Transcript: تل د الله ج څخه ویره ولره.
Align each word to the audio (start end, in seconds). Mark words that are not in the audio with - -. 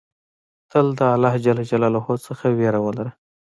تل 0.71 0.87
د 0.97 1.01
الله 1.15 1.33
ج 1.43 1.45
څخه 2.27 2.45
ویره 2.57 2.79
ولره. 2.85 3.11